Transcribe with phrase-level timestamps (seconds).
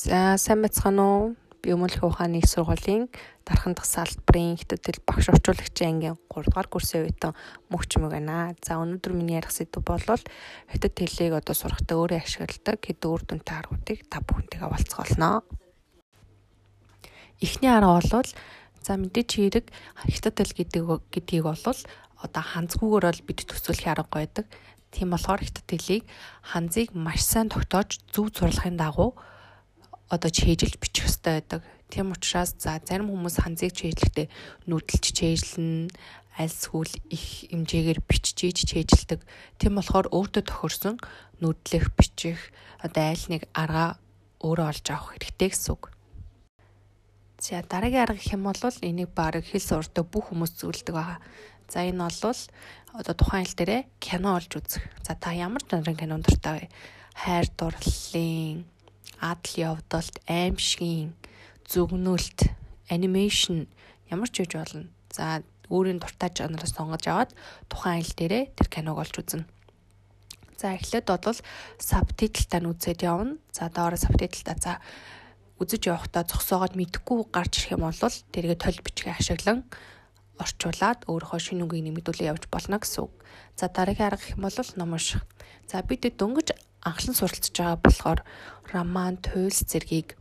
[0.00, 1.24] За сайн байцгаана уу?
[1.60, 3.12] Би Өмнөх ухааны их сургуулийн
[3.44, 7.36] дархан дахь салбарын хтэтэл багш орчуулагчийн ангийн 3 дугаар курсын үеийн
[7.68, 8.56] мөгч мөг байна.
[8.64, 13.56] За өнөөдөр миний ярих сэдв бол хятад хэлийг одоо сурахдаа өөрөө ашигладаг хэд өөр дүнтэй
[13.60, 15.44] аргуудыг та бүхэнтэйгээ болцох болно.
[17.44, 18.28] Эхний арга бол
[18.80, 19.66] за мэдээч хэрэг
[20.00, 21.60] хятад хэл гэдэг гэдгийг бол
[22.24, 24.48] одоо ханцгүйгээр бол бид төсөөлөх арга байдаг.
[24.96, 26.08] Тийм болохоор хятад хэлийг
[26.40, 29.12] ханзыг маш сайн тогтоож зөв зурлагын дагуу
[30.10, 31.62] одоо чэйжилж бичих хэрэгтэй байдаг.
[31.90, 34.26] Тийм учраас за зарим хүмүүс ханзыг чэйжлэхдээ
[34.66, 35.90] нүдэлж чэйжлэн
[36.38, 39.22] аль сүүл их хэмжээгээр бичиж чэйжилдэг.
[39.58, 40.96] Тийм болохоор өөртөө тохирсон
[41.38, 42.38] нүдлэх бичих
[42.82, 43.98] одоо аль нэг арга
[44.42, 45.92] өөрөө олж авах хэрэгтэй гэсэн үг.
[47.40, 51.18] За дараагийн арга гэх юм бол энийг баг хэл сурдаг бүх хүмүүс зөвлөдөг байгаа.
[51.68, 52.40] За энэ бол
[52.98, 54.84] одоо тухайн хэл дээрээ кино олж үзэх.
[55.06, 56.72] За та ямар жанрын кино дуртай вэ?
[57.14, 58.64] Хайр дурлалын
[59.20, 61.12] адал явдалт, аимшигын,
[61.68, 62.50] зүгнүүлт,
[62.90, 63.68] анимашн
[64.10, 64.88] ямар ч үж болно.
[65.12, 67.30] За өөрийн дуртай жанраас сонгож аваад
[67.70, 69.46] тухайн хэл дээрээ тэр киног олж үзнэ.
[70.58, 71.40] За эхлээд бол
[71.78, 73.38] сабтитлтаа үзээд явна.
[73.54, 74.72] За доороо сабтитлтаа за
[75.62, 79.64] үзэж явахдаа зогсоогоод мэдхгүй гарч ирэх юм бол тэргээ толь бичгээ ашиглан
[80.40, 83.12] орчуулад өөрийнхөө шинэ үгийг нэмэгдүүлээ явж болно гэсэн үг.
[83.54, 85.22] За дараагийн арга гэх юм бол ном унших.
[85.68, 88.20] За бид дөнгөж анхлан суралцж байгаа болохоор
[88.72, 90.16] роман, туйлс зэргийг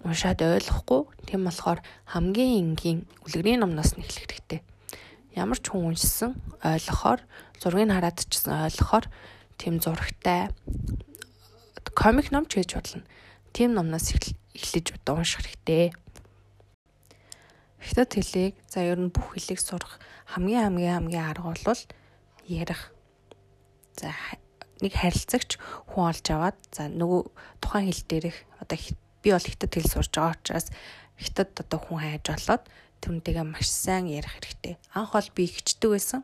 [0.00, 1.00] уншаад ойлгохгүй.
[1.28, 4.60] Тийм болохоор хамгийн энгийн үлгэрийн номноос нь эхлэх хэрэгтэй.
[5.36, 7.20] Ямар ч хүн уншсан ойлгохоор,
[7.60, 9.06] зургийг хараад ч гэсэн ойлгохоор
[9.60, 10.48] тийм зурагтай
[11.92, 13.04] комик ном ч гэж бодлоо.
[13.52, 14.16] Тийм номноос
[14.56, 15.92] эхлэж одоо унших хэрэгтэй.
[17.80, 19.96] Хятад хэлийг за ер нь бүх хэлийг сурах
[20.28, 21.82] хамгийн хамгийн хамгийн арга бол
[22.44, 22.92] ярих.
[23.96, 24.12] За
[24.84, 25.56] нэг харилцагч
[25.88, 27.20] хүн олж аваад за нөгөө
[27.64, 28.78] тухайн хэл дээрх одоо
[29.24, 30.68] би бол хятад хэл сурж байгаа учраас
[31.16, 32.64] хятад одоо хүн хайж болоод
[33.00, 34.76] түнтэйгээ маш сайн ярих хэрэгтэй.
[34.92, 36.20] Анх бол би хичдэг байсан.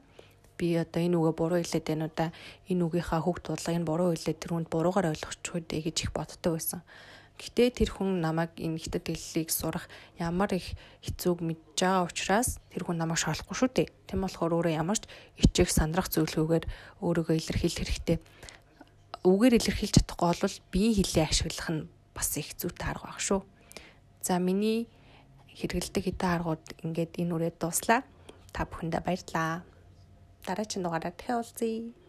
[0.57, 2.33] Би одоо энэ үгээ буруу хэлээд байна уу да
[2.69, 6.81] энэ үгийнхаа хөг дуудлагыг буруу хэлээд тэр хүнд буруугаар ойлгочих үү гэж их боддог байсан.
[7.37, 10.73] Гэтэ тэр хүн намайг энэ хятад хэллийг сурах ямар их
[11.05, 13.89] хэцүүг мэдж байгаа учраас тэр хүн намайг шалахгүй шүү дээ.
[14.09, 15.05] Тэм болохоор өөрөө ямар ч
[15.37, 16.65] ичих сандрах зөвлөгөөгөр
[17.05, 18.19] өөрийгөө илэрхийлэх хэрэгтэй.
[19.29, 23.45] Үгээр илэрхийлж чадахгүй бол биеийн хэлээ ашиглах нь бас их зүйтэй арга баг шүү.
[24.25, 24.89] За миний
[25.61, 28.01] хэрэгэлдэг хэдэн аргууд ингээд энэ үрээд дуслаа.
[28.57, 29.61] Та бүхэндээ баярлалаа.
[30.49, 32.06] Дараагийн дугаараар дахин уулзъя.